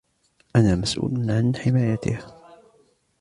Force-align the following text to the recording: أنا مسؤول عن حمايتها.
أنا 0.55 0.75
مسؤول 0.75 1.31
عن 1.31 1.55
حمايتها. 1.55 2.37